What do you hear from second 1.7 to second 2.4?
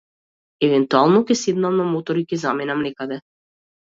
на мотор и